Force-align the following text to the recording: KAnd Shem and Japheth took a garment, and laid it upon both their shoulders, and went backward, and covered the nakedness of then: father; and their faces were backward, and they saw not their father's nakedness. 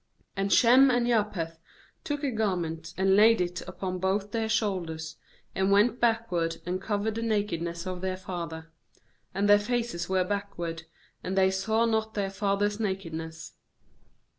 KAnd 0.35 0.51
Shem 0.51 0.89
and 0.89 1.05
Japheth 1.05 1.59
took 2.03 2.23
a 2.23 2.31
garment, 2.31 2.95
and 2.97 3.15
laid 3.15 3.39
it 3.39 3.61
upon 3.67 3.99
both 3.99 4.31
their 4.31 4.49
shoulders, 4.49 5.17
and 5.53 5.71
went 5.71 5.99
backward, 5.99 6.57
and 6.65 6.81
covered 6.81 7.13
the 7.13 7.21
nakedness 7.21 7.85
of 7.85 8.01
then: 8.01 8.17
father; 8.17 8.71
and 9.35 9.47
their 9.47 9.59
faces 9.59 10.09
were 10.09 10.23
backward, 10.23 10.85
and 11.23 11.37
they 11.37 11.51
saw 11.51 11.85
not 11.85 12.15
their 12.15 12.31
father's 12.31 12.79
nakedness. 12.79 13.51